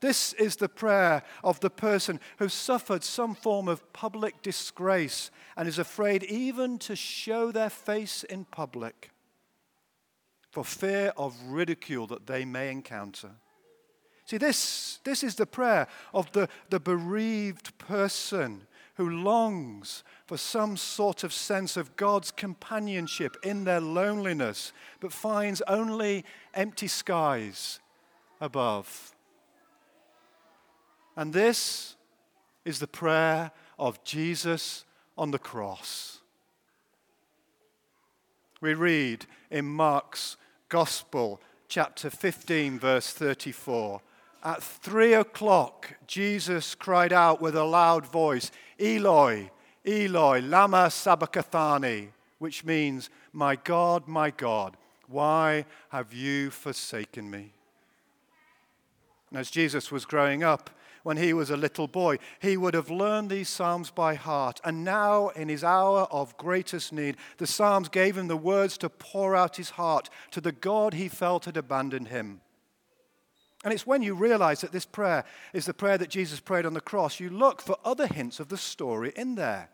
This 0.01 0.33
is 0.33 0.55
the 0.55 0.67
prayer 0.67 1.23
of 1.43 1.59
the 1.59 1.69
person 1.69 2.19
who 2.37 2.49
suffered 2.49 3.03
some 3.03 3.35
form 3.35 3.67
of 3.67 3.93
public 3.93 4.41
disgrace 4.41 5.31
and 5.55 5.67
is 5.67 5.79
afraid 5.79 6.23
even 6.23 6.79
to 6.79 6.95
show 6.95 7.51
their 7.51 7.69
face 7.69 8.23
in 8.23 8.45
public 8.45 9.11
for 10.55 10.63
fear 10.63 11.11
of 11.17 11.35
ridicule 11.47 12.07
that 12.07 12.27
they 12.27 12.45
may 12.45 12.71
encounter. 12.71 13.29
See, 14.23 14.37
this, 14.37 15.01
this 15.03 15.21
is 15.21 15.35
the 15.35 15.45
prayer 15.45 15.85
of 16.13 16.31
the, 16.31 16.47
the 16.69 16.79
bereaved 16.79 17.77
person 17.77 18.61
who 18.93 19.09
longs 19.09 20.05
for 20.25 20.37
some 20.37 20.77
sort 20.77 21.25
of 21.25 21.33
sense 21.33 21.75
of 21.75 21.97
God's 21.97 22.31
companionship 22.31 23.35
in 23.43 23.65
their 23.65 23.81
loneliness, 23.81 24.71
but 25.01 25.11
finds 25.11 25.61
only 25.67 26.23
empty 26.53 26.87
skies 26.87 27.81
above. 28.39 29.13
And 31.17 31.33
this 31.33 31.97
is 32.63 32.79
the 32.79 32.87
prayer 32.87 33.51
of 33.77 34.01
Jesus 34.05 34.85
on 35.17 35.31
the 35.31 35.37
cross. 35.37 36.21
We 38.61 38.73
read 38.73 39.25
in 39.51 39.65
Mark's 39.65 40.37
Gospel, 40.69 41.39
chapter 41.67 42.09
15, 42.09 42.79
verse 42.79 43.11
34. 43.11 44.01
At 44.43 44.63
three 44.63 45.13
o'clock, 45.13 45.95
Jesus 46.07 46.75
cried 46.75 47.13
out 47.13 47.41
with 47.41 47.55
a 47.55 47.63
loud 47.63 48.05
voice, 48.05 48.51
Eloi, 48.79 49.49
Eloi, 49.85 50.39
Lama 50.41 50.89
Sabachthani, 50.89 52.09
which 52.39 52.63
means, 52.63 53.09
My 53.33 53.55
God, 53.55 54.07
my 54.07 54.31
God, 54.31 54.77
why 55.07 55.65
have 55.89 56.13
you 56.13 56.49
forsaken 56.49 57.29
me? 57.29 57.51
And 59.29 59.39
as 59.39 59.51
Jesus 59.51 59.91
was 59.91 60.05
growing 60.05 60.43
up, 60.43 60.69
when 61.05 61.17
he 61.17 61.33
was 61.33 61.51
a 61.51 61.55
little 61.55 61.87
boy, 61.87 62.17
he 62.39 62.57
would 62.57 62.73
have 62.73 62.89
learned 62.89 63.29
these 63.29 63.47
Psalms 63.47 63.91
by 63.91 64.15
heart. 64.15 64.59
And 64.63 64.83
now, 64.83 65.27
in 65.29 65.49
his 65.49 65.63
hour 65.63 66.07
of 66.09 66.35
greatest 66.35 66.91
need, 66.91 67.17
the 67.37 67.45
Psalms 67.45 67.89
gave 67.89 68.17
him 68.17 68.27
the 68.27 68.35
words 68.35 68.75
to 68.79 68.89
pour 68.89 69.35
out 69.35 69.57
his 69.57 69.69
heart 69.69 70.09
to 70.31 70.41
the 70.41 70.51
God 70.51 70.95
he 70.95 71.07
felt 71.07 71.45
had 71.45 71.57
abandoned 71.57 72.07
him. 72.07 72.41
And 73.63 73.71
it's 73.71 73.85
when 73.85 74.01
you 74.01 74.15
realize 74.15 74.61
that 74.61 74.71
this 74.71 74.87
prayer 74.87 75.25
is 75.53 75.67
the 75.67 75.75
prayer 75.75 75.99
that 75.99 76.09
Jesus 76.09 76.39
prayed 76.39 76.65
on 76.65 76.73
the 76.73 76.81
cross, 76.81 77.19
you 77.19 77.29
look 77.29 77.61
for 77.61 77.77
other 77.85 78.07
hints 78.07 78.39
of 78.39 78.47
the 78.47 78.57
story 78.57 79.13
in 79.15 79.35
there. 79.35 79.69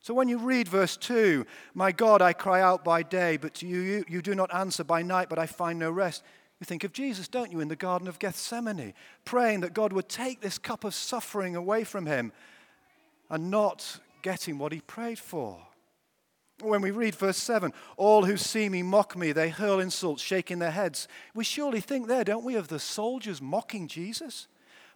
So 0.00 0.14
when 0.14 0.28
you 0.28 0.38
read 0.38 0.66
verse 0.66 0.96
2, 0.96 1.46
My 1.74 1.92
God, 1.92 2.20
I 2.20 2.32
cry 2.32 2.60
out 2.60 2.82
by 2.82 3.04
day, 3.04 3.36
but 3.36 3.54
to 3.54 3.68
you, 3.68 3.78
you, 3.78 4.04
you 4.08 4.20
do 4.20 4.34
not 4.34 4.52
answer 4.52 4.82
by 4.82 5.02
night, 5.02 5.28
but 5.28 5.38
I 5.38 5.46
find 5.46 5.78
no 5.78 5.92
rest. 5.92 6.24
You 6.62 6.66
think 6.66 6.84
of 6.84 6.92
Jesus, 6.92 7.26
don't 7.26 7.50
you, 7.50 7.58
in 7.58 7.66
the 7.66 7.74
Garden 7.74 8.06
of 8.06 8.20
Gethsemane, 8.20 8.94
praying 9.24 9.62
that 9.62 9.74
God 9.74 9.92
would 9.92 10.08
take 10.08 10.40
this 10.40 10.58
cup 10.58 10.84
of 10.84 10.94
suffering 10.94 11.56
away 11.56 11.82
from 11.82 12.06
him 12.06 12.30
and 13.28 13.50
not 13.50 13.98
getting 14.22 14.58
what 14.58 14.70
he 14.70 14.80
prayed 14.80 15.18
for. 15.18 15.58
When 16.60 16.80
we 16.80 16.92
read 16.92 17.16
verse 17.16 17.38
7, 17.38 17.72
all 17.96 18.26
who 18.26 18.36
see 18.36 18.68
me 18.68 18.84
mock 18.84 19.16
me, 19.16 19.32
they 19.32 19.48
hurl 19.48 19.80
insults, 19.80 20.22
shaking 20.22 20.60
their 20.60 20.70
heads. 20.70 21.08
We 21.34 21.42
surely 21.42 21.80
think 21.80 22.06
there, 22.06 22.22
don't 22.22 22.44
we, 22.44 22.54
of 22.54 22.68
the 22.68 22.78
soldiers 22.78 23.42
mocking 23.42 23.88
Jesus, 23.88 24.46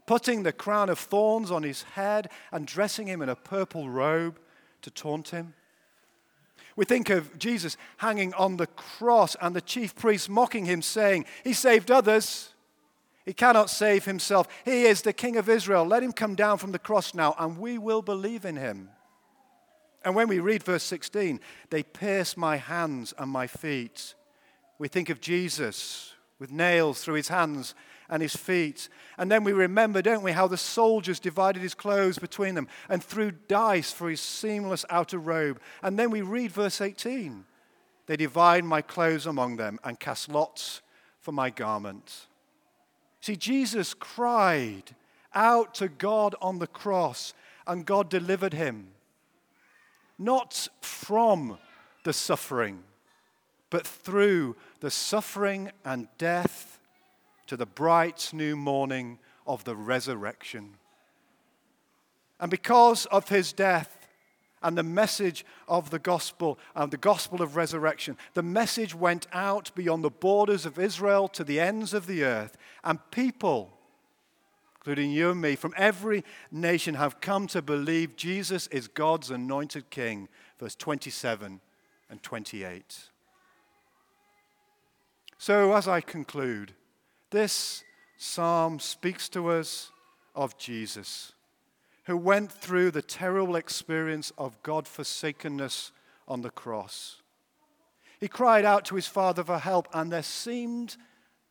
putting 0.06 0.44
the 0.44 0.52
crown 0.52 0.88
of 0.88 1.00
thorns 1.00 1.50
on 1.50 1.64
his 1.64 1.82
head 1.82 2.30
and 2.52 2.64
dressing 2.64 3.08
him 3.08 3.22
in 3.22 3.28
a 3.28 3.34
purple 3.34 3.90
robe 3.90 4.38
to 4.82 4.90
taunt 4.92 5.30
him. 5.30 5.54
We 6.76 6.84
think 6.84 7.08
of 7.08 7.38
Jesus 7.38 7.78
hanging 7.96 8.34
on 8.34 8.58
the 8.58 8.66
cross 8.66 9.34
and 9.40 9.56
the 9.56 9.62
chief 9.62 9.96
priests 9.96 10.28
mocking 10.28 10.66
him, 10.66 10.82
saying, 10.82 11.24
He 11.42 11.54
saved 11.54 11.90
others. 11.90 12.50
He 13.24 13.32
cannot 13.32 13.70
save 13.70 14.04
himself. 14.04 14.46
He 14.64 14.84
is 14.84 15.02
the 15.02 15.12
King 15.12 15.36
of 15.36 15.48
Israel. 15.48 15.84
Let 15.84 16.02
him 16.02 16.12
come 16.12 16.34
down 16.36 16.58
from 16.58 16.72
the 16.72 16.78
cross 16.78 17.14
now, 17.14 17.34
and 17.38 17.58
we 17.58 17.78
will 17.78 18.02
believe 18.02 18.44
in 18.44 18.56
him. 18.56 18.90
And 20.04 20.14
when 20.14 20.28
we 20.28 20.38
read 20.38 20.62
verse 20.62 20.84
16, 20.84 21.40
they 21.70 21.82
pierce 21.82 22.36
my 22.36 22.58
hands 22.58 23.12
and 23.18 23.28
my 23.30 23.48
feet. 23.48 24.14
We 24.78 24.86
think 24.86 25.10
of 25.10 25.20
Jesus 25.20 26.14
with 26.38 26.52
nails 26.52 27.02
through 27.02 27.14
his 27.14 27.28
hands 27.28 27.74
and 28.08 28.22
his 28.22 28.36
feet. 28.36 28.88
And 29.18 29.30
then 29.30 29.44
we 29.44 29.52
remember, 29.52 30.02
don't 30.02 30.22
we, 30.22 30.32
how 30.32 30.46
the 30.46 30.56
soldiers 30.56 31.20
divided 31.20 31.62
his 31.62 31.74
clothes 31.74 32.18
between 32.18 32.54
them 32.54 32.68
and 32.88 33.02
threw 33.02 33.30
dice 33.30 33.92
for 33.92 34.08
his 34.08 34.20
seamless 34.20 34.84
outer 34.90 35.18
robe. 35.18 35.60
And 35.82 35.98
then 35.98 36.10
we 36.10 36.22
read 36.22 36.52
verse 36.52 36.80
18 36.80 37.44
They 38.06 38.16
divide 38.16 38.64
my 38.64 38.82
clothes 38.82 39.26
among 39.26 39.56
them 39.56 39.78
and 39.84 39.98
cast 39.98 40.28
lots 40.28 40.82
for 41.20 41.32
my 41.32 41.50
garment. 41.50 42.26
See, 43.20 43.36
Jesus 43.36 43.94
cried 43.94 44.94
out 45.34 45.74
to 45.74 45.88
God 45.88 46.34
on 46.40 46.58
the 46.58 46.66
cross, 46.66 47.34
and 47.66 47.84
God 47.84 48.08
delivered 48.08 48.54
him 48.54 48.88
not 50.18 50.68
from 50.80 51.58
the 52.04 52.12
suffering, 52.12 52.82
but 53.70 53.86
through 53.86 54.56
the 54.80 54.90
suffering 54.90 55.70
and 55.84 56.08
death 56.18 56.75
to 57.46 57.56
the 57.56 57.66
bright 57.66 58.30
new 58.32 58.56
morning 58.56 59.18
of 59.46 59.64
the 59.64 59.76
resurrection. 59.76 60.74
And 62.40 62.50
because 62.50 63.06
of 63.06 63.28
his 63.28 63.52
death 63.52 64.08
and 64.62 64.76
the 64.76 64.82
message 64.82 65.44
of 65.68 65.90
the 65.90 65.98
gospel 65.98 66.58
and 66.74 66.90
the 66.90 66.96
gospel 66.96 67.42
of 67.42 67.56
resurrection, 67.56 68.16
the 68.34 68.42
message 68.42 68.94
went 68.94 69.26
out 69.32 69.70
beyond 69.74 70.04
the 70.04 70.10
borders 70.10 70.66
of 70.66 70.78
Israel 70.78 71.28
to 71.28 71.44
the 71.44 71.60
ends 71.60 71.94
of 71.94 72.06
the 72.06 72.24
earth, 72.24 72.56
and 72.84 72.98
people 73.10 73.76
including 74.86 75.10
you 75.10 75.32
and 75.32 75.40
me, 75.40 75.56
from 75.56 75.74
every 75.76 76.22
nation 76.52 76.94
have 76.94 77.20
come 77.20 77.48
to 77.48 77.60
believe 77.60 78.14
Jesus 78.14 78.68
is 78.68 78.86
God's 78.86 79.32
anointed 79.32 79.90
king. 79.90 80.28
Verse 80.60 80.76
27 80.76 81.60
and 82.08 82.22
28. 82.22 83.10
So, 85.38 85.74
as 85.74 85.88
I 85.88 86.00
conclude, 86.00 86.72
this 87.36 87.84
psalm 88.16 88.78
speaks 88.78 89.28
to 89.28 89.48
us 89.48 89.92
of 90.34 90.56
Jesus, 90.56 91.34
who 92.04 92.16
went 92.16 92.50
through 92.50 92.90
the 92.90 93.02
terrible 93.02 93.56
experience 93.56 94.32
of 94.38 94.62
God 94.62 94.88
forsakenness 94.88 95.92
on 96.26 96.40
the 96.40 96.48
cross. 96.48 97.20
He 98.18 98.26
cried 98.26 98.64
out 98.64 98.86
to 98.86 98.94
his 98.94 99.06
Father 99.06 99.44
for 99.44 99.58
help, 99.58 99.86
and 99.92 100.10
there 100.10 100.22
seemed 100.22 100.96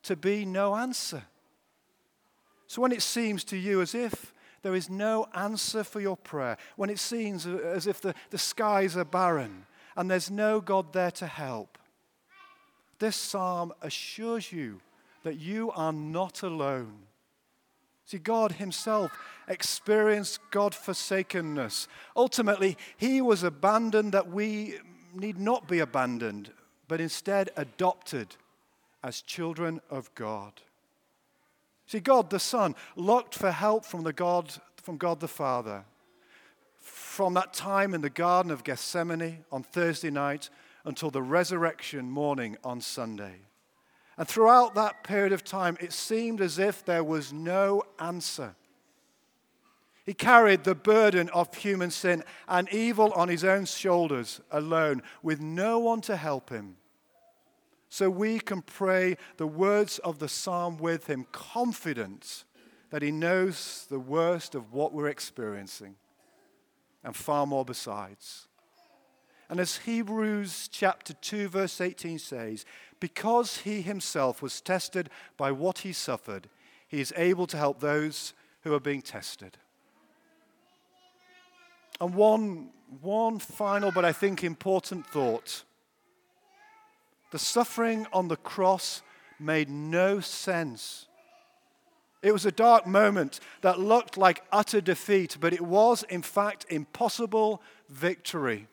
to 0.02 0.16
be 0.16 0.44
no 0.44 0.74
answer. 0.74 1.22
So 2.66 2.82
when 2.82 2.90
it 2.90 3.02
seems 3.02 3.44
to 3.44 3.56
you 3.56 3.80
as 3.80 3.94
if 3.94 4.34
there 4.62 4.74
is 4.74 4.90
no 4.90 5.28
answer 5.34 5.84
for 5.84 6.00
your 6.00 6.16
prayer, 6.16 6.56
when 6.74 6.90
it 6.90 6.98
seems 6.98 7.46
as 7.46 7.86
if 7.86 8.00
the, 8.00 8.12
the 8.30 8.38
skies 8.38 8.96
are 8.96 9.04
barren 9.04 9.66
and 9.96 10.10
there's 10.10 10.32
no 10.32 10.60
God 10.60 10.92
there 10.92 11.12
to 11.12 11.28
help, 11.28 11.78
this 12.98 13.14
psalm 13.14 13.72
assures 13.82 14.50
you 14.50 14.80
that 15.26 15.40
you 15.40 15.72
are 15.72 15.92
not 15.92 16.44
alone. 16.44 16.98
See, 18.04 18.18
God 18.18 18.52
Himself 18.52 19.10
experienced 19.48 20.38
God 20.52 20.72
forsakenness. 20.72 21.88
Ultimately, 22.14 22.78
He 22.96 23.20
was 23.20 23.42
abandoned 23.42 24.12
that 24.12 24.30
we 24.30 24.76
need 25.12 25.36
not 25.36 25.66
be 25.66 25.80
abandoned, 25.80 26.52
but 26.86 27.00
instead 27.00 27.50
adopted 27.56 28.36
as 29.02 29.20
children 29.20 29.80
of 29.90 30.14
God. 30.14 30.52
See, 31.88 31.98
God 31.98 32.30
the 32.30 32.38
Son 32.38 32.76
looked 32.94 33.34
for 33.34 33.50
help 33.50 33.84
from, 33.84 34.04
the 34.04 34.12
God, 34.12 34.52
from 34.76 34.96
God 34.96 35.18
the 35.18 35.26
Father. 35.26 35.84
From 36.78 37.34
that 37.34 37.52
time 37.52 37.94
in 37.94 38.00
the 38.00 38.10
Garden 38.10 38.52
of 38.52 38.62
Gethsemane 38.62 39.44
on 39.50 39.64
Thursday 39.64 40.10
night 40.10 40.50
until 40.84 41.10
the 41.10 41.20
resurrection 41.22 42.08
morning 42.08 42.56
on 42.62 42.80
Sunday. 42.80 43.45
And 44.18 44.26
throughout 44.26 44.74
that 44.74 45.04
period 45.04 45.32
of 45.32 45.44
time, 45.44 45.76
it 45.80 45.92
seemed 45.92 46.40
as 46.40 46.58
if 46.58 46.84
there 46.84 47.04
was 47.04 47.32
no 47.32 47.82
answer. 47.98 48.54
He 50.04 50.14
carried 50.14 50.64
the 50.64 50.74
burden 50.74 51.28
of 51.30 51.54
human 51.54 51.90
sin 51.90 52.22
and 52.48 52.72
evil 52.72 53.12
on 53.12 53.28
his 53.28 53.44
own 53.44 53.64
shoulders 53.66 54.40
alone, 54.50 55.02
with 55.22 55.40
no 55.40 55.78
one 55.78 56.00
to 56.02 56.16
help 56.16 56.50
him 56.50 56.76
so 57.88 58.10
we 58.10 58.38
can 58.38 58.62
pray 58.62 59.16
the 59.36 59.46
words 59.46 59.98
of 60.00 60.18
the 60.18 60.28
psalm 60.28 60.76
with 60.76 61.06
him, 61.06 61.26
confident 61.32 62.44
that 62.90 63.02
he 63.02 63.10
knows 63.10 63.86
the 63.88 63.98
worst 63.98 64.54
of 64.54 64.72
what 64.72 64.92
we're 64.92 65.08
experiencing 65.08 65.96
and 67.04 67.16
far 67.16 67.46
more 67.46 67.64
besides. 67.64 68.48
And 69.48 69.60
as 69.60 69.78
Hebrews 69.78 70.68
chapter 70.72 71.12
2, 71.14 71.48
verse 71.48 71.80
18 71.80 72.18
says, 72.18 72.64
because 72.98 73.58
he 73.58 73.82
himself 73.82 74.42
was 74.42 74.60
tested 74.60 75.10
by 75.36 75.52
what 75.52 75.78
he 75.78 75.92
suffered, 75.92 76.48
he 76.88 77.00
is 77.00 77.12
able 77.16 77.46
to 77.48 77.56
help 77.56 77.80
those 77.80 78.32
who 78.62 78.74
are 78.74 78.80
being 78.80 79.02
tested. 79.02 79.56
And 82.00 82.14
one, 82.14 82.70
one 83.00 83.38
final, 83.38 83.92
but 83.92 84.04
I 84.04 84.12
think 84.12 84.42
important 84.44 85.06
thought 85.06 85.64
the 87.32 87.38
suffering 87.38 88.06
on 88.12 88.28
the 88.28 88.36
cross 88.36 89.02
made 89.38 89.68
no 89.68 90.20
sense. 90.20 91.06
It 92.22 92.32
was 92.32 92.46
a 92.46 92.52
dark 92.52 92.86
moment 92.86 93.40
that 93.60 93.78
looked 93.78 94.16
like 94.16 94.44
utter 94.50 94.80
defeat, 94.80 95.36
but 95.40 95.52
it 95.52 95.60
was, 95.60 96.02
in 96.04 96.22
fact, 96.22 96.66
impossible 96.70 97.60
victory. 97.88 98.68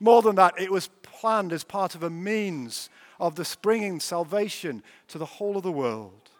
More 0.00 0.22
than 0.22 0.36
that, 0.36 0.58
it 0.58 0.72
was 0.72 0.88
planned 1.02 1.52
as 1.52 1.62
part 1.62 1.94
of 1.94 2.02
a 2.02 2.10
means 2.10 2.88
of 3.20 3.34
the 3.34 3.44
springing 3.44 4.00
salvation 4.00 4.82
to 5.08 5.18
the 5.18 5.26
whole 5.26 5.58
of 5.58 5.62
the 5.62 5.70
world. 5.70 6.30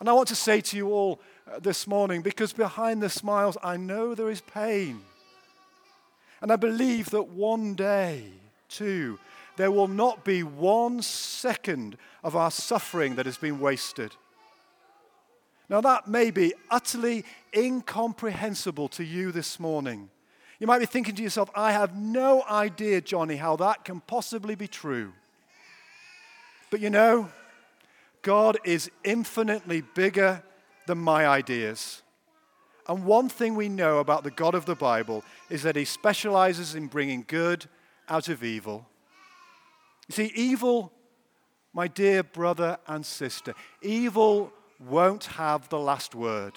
And 0.00 0.08
I 0.08 0.12
want 0.12 0.26
to 0.28 0.34
say 0.34 0.60
to 0.60 0.76
you 0.76 0.88
all 0.88 1.20
uh, 1.46 1.60
this 1.60 1.86
morning, 1.86 2.22
because 2.22 2.52
behind 2.52 3.00
the 3.00 3.08
smiles, 3.08 3.56
I 3.62 3.76
know 3.76 4.16
there 4.16 4.30
is 4.30 4.40
pain. 4.40 5.00
And 6.40 6.50
I 6.50 6.56
believe 6.56 7.10
that 7.10 7.28
one 7.28 7.74
day, 7.74 8.24
too, 8.68 9.20
there 9.56 9.70
will 9.70 9.86
not 9.86 10.24
be 10.24 10.42
one 10.42 11.02
second 11.02 11.96
of 12.24 12.34
our 12.34 12.50
suffering 12.50 13.14
that 13.14 13.26
has 13.26 13.38
been 13.38 13.60
wasted. 13.60 14.16
Now, 15.68 15.80
that 15.82 16.08
may 16.08 16.32
be 16.32 16.52
utterly 16.68 17.24
incomprehensible 17.56 18.88
to 18.88 19.04
you 19.04 19.30
this 19.30 19.60
morning. 19.60 20.10
You 20.62 20.68
might 20.68 20.78
be 20.78 20.86
thinking 20.86 21.16
to 21.16 21.22
yourself, 21.24 21.50
I 21.56 21.72
have 21.72 21.96
no 21.96 22.44
idea, 22.44 23.00
Johnny, 23.00 23.34
how 23.34 23.56
that 23.56 23.84
can 23.84 23.98
possibly 23.98 24.54
be 24.54 24.68
true. 24.68 25.12
But 26.70 26.78
you 26.78 26.88
know, 26.88 27.30
God 28.22 28.58
is 28.62 28.88
infinitely 29.02 29.80
bigger 29.80 30.40
than 30.86 30.98
my 30.98 31.26
ideas. 31.26 32.02
And 32.88 33.04
one 33.04 33.28
thing 33.28 33.56
we 33.56 33.68
know 33.68 33.98
about 33.98 34.22
the 34.22 34.30
God 34.30 34.54
of 34.54 34.64
the 34.64 34.76
Bible 34.76 35.24
is 35.50 35.64
that 35.64 35.74
he 35.74 35.84
specializes 35.84 36.76
in 36.76 36.86
bringing 36.86 37.24
good 37.26 37.66
out 38.08 38.28
of 38.28 38.44
evil. 38.44 38.86
You 40.06 40.12
see, 40.12 40.32
evil, 40.36 40.92
my 41.72 41.88
dear 41.88 42.22
brother 42.22 42.78
and 42.86 43.04
sister, 43.04 43.56
evil 43.82 44.52
won't 44.78 45.24
have 45.24 45.68
the 45.70 45.80
last 45.80 46.14
word. 46.14 46.52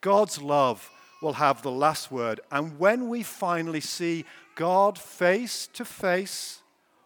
God's 0.00 0.42
love 0.42 0.90
will 1.24 1.32
have 1.32 1.62
the 1.62 1.70
last 1.70 2.12
word. 2.12 2.40
And 2.52 2.78
when 2.78 3.08
we 3.08 3.22
finally 3.22 3.80
see 3.80 4.26
God 4.54 4.98
face 4.98 5.66
to 5.72 5.84
face, 5.84 6.60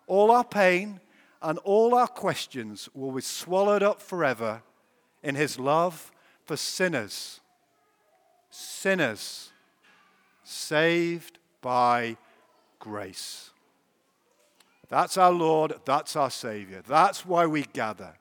all 0.08 0.32
our 0.32 0.44
pain 0.44 1.00
and 1.40 1.58
all 1.58 1.94
our 1.94 2.08
questions 2.08 2.88
will 2.94 3.12
be 3.12 3.20
swallowed 3.20 3.84
up 3.84 4.02
forever 4.02 4.62
in 5.22 5.36
his 5.36 5.56
love 5.56 6.10
for 6.44 6.56
sinners. 6.56 7.40
Sinners 8.50 9.52
saved 10.42 11.38
by 11.62 12.16
grace. 12.80 13.50
That's 14.88 15.16
our 15.16 15.32
Lord, 15.32 15.74
that's 15.84 16.16
our 16.16 16.30
Savior. 16.30 16.82
That's 16.88 17.24
why 17.24 17.46
we 17.46 17.62
gather. 17.62 18.14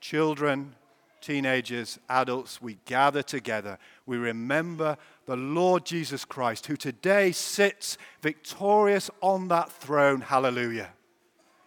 Children, 0.00 0.76
teenagers, 1.20 1.98
adults, 2.08 2.62
we 2.62 2.78
gather 2.84 3.22
together. 3.22 3.78
We 4.04 4.18
remember 4.18 4.96
the 5.26 5.36
Lord 5.36 5.84
Jesus 5.84 6.24
Christ, 6.24 6.66
who 6.66 6.76
today 6.76 7.32
sits 7.32 7.98
victorious 8.22 9.10
on 9.20 9.48
that 9.48 9.70
throne. 9.70 10.20
Hallelujah. 10.20 10.90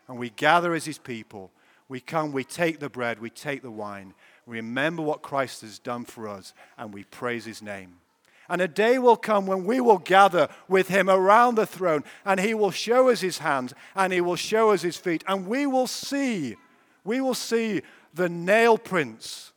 And 0.07 0.17
we 0.17 0.29
gather 0.31 0.73
as 0.73 0.85
his 0.85 0.97
people. 0.97 1.51
We 1.89 1.99
come, 1.99 2.31
we 2.31 2.43
take 2.43 2.79
the 2.79 2.89
bread, 2.89 3.19
we 3.19 3.29
take 3.29 3.61
the 3.61 3.71
wine. 3.71 4.13
Remember 4.45 5.01
what 5.01 5.21
Christ 5.21 5.61
has 5.61 5.77
done 5.77 6.05
for 6.05 6.27
us, 6.27 6.53
and 6.77 6.93
we 6.93 7.03
praise 7.03 7.45
his 7.45 7.61
name. 7.61 7.95
And 8.47 8.61
a 8.61 8.67
day 8.67 8.97
will 8.97 9.15
come 9.15 9.45
when 9.45 9.65
we 9.65 9.79
will 9.79 9.99
gather 9.99 10.47
with 10.67 10.87
him 10.87 11.09
around 11.09 11.55
the 11.55 11.67
throne, 11.67 12.03
and 12.25 12.39
he 12.39 12.53
will 12.53 12.71
show 12.71 13.09
us 13.09 13.21
his 13.21 13.39
hands, 13.39 13.73
and 13.95 14.11
he 14.13 14.21
will 14.21 14.35
show 14.35 14.71
us 14.71 14.81
his 14.81 14.97
feet, 14.97 15.23
and 15.27 15.45
we 15.45 15.67
will 15.67 15.85
see, 15.85 16.55
we 17.03 17.21
will 17.21 17.35
see 17.35 17.81
the 18.13 18.29
nail 18.29 18.77
prints 18.77 19.51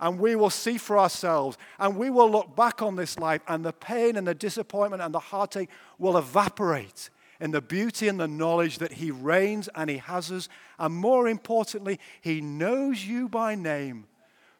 and 0.00 0.18
we 0.18 0.36
will 0.36 0.50
see 0.50 0.78
for 0.78 0.98
ourselves 0.98 1.58
and 1.78 1.96
we 1.96 2.10
will 2.10 2.30
look 2.30 2.54
back 2.54 2.82
on 2.82 2.96
this 2.96 3.18
life 3.18 3.42
and 3.48 3.64
the 3.64 3.72
pain 3.72 4.16
and 4.16 4.26
the 4.26 4.34
disappointment 4.34 5.02
and 5.02 5.12
the 5.12 5.18
heartache 5.18 5.70
will 5.98 6.16
evaporate 6.16 7.10
in 7.40 7.50
the 7.50 7.60
beauty 7.60 8.08
and 8.08 8.18
the 8.18 8.28
knowledge 8.28 8.78
that 8.78 8.94
He 8.94 9.10
reigns 9.10 9.68
and 9.74 9.90
He 9.90 9.98
has 9.98 10.30
us. 10.30 10.48
And 10.78 10.94
more 10.94 11.28
importantly, 11.28 11.98
He 12.20 12.40
knows 12.40 13.04
you 13.04 13.28
by 13.28 13.54
name. 13.54 14.06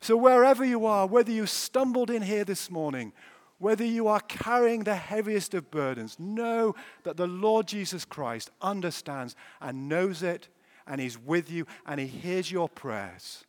So 0.00 0.16
wherever 0.16 0.64
you 0.64 0.86
are, 0.86 1.06
whether 1.06 1.32
you 1.32 1.46
stumbled 1.46 2.10
in 2.10 2.22
here 2.22 2.44
this 2.44 2.70
morning, 2.70 3.12
whether 3.58 3.84
you 3.84 4.06
are 4.06 4.20
carrying 4.20 4.84
the 4.84 4.94
heaviest 4.94 5.54
of 5.54 5.70
burdens, 5.70 6.16
know 6.20 6.76
that 7.02 7.16
the 7.16 7.26
Lord 7.26 7.66
Jesus 7.66 8.04
Christ 8.04 8.50
understands 8.62 9.34
and 9.60 9.88
knows 9.88 10.22
it, 10.22 10.48
and 10.86 11.00
He's 11.00 11.18
with 11.18 11.50
you, 11.50 11.66
and 11.84 11.98
He 11.98 12.06
hears 12.06 12.52
your 12.52 12.68
prayers. 12.68 13.44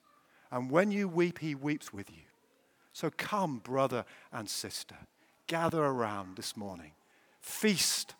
And 0.51 0.71
when 0.71 0.91
you 0.91 1.07
weep, 1.07 1.39
He 1.39 1.55
weeps 1.55 1.93
with 1.93 2.09
you. 2.09 2.23
So 2.93 3.09
come, 3.09 3.59
brother 3.59 4.05
and 4.31 4.49
sister, 4.49 4.95
gather 5.47 5.83
around 5.83 6.35
this 6.35 6.57
morning. 6.57 6.91
Feast 7.39 8.15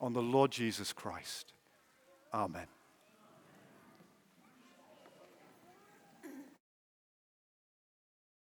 on 0.00 0.12
the 0.12 0.22
Lord 0.22 0.50
Jesus 0.50 0.92
Christ. 0.92 1.52
Amen. 2.32 2.66